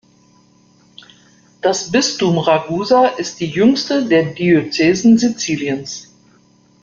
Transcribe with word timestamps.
Das 1.61 1.91
Bistum 1.91 2.39
Ragusa 2.39 3.05
ist 3.05 3.39
die 3.39 3.45
jüngste 3.51 4.03
der 4.07 4.33
Diözesen 4.33 5.19
Siziliens. 5.19 6.11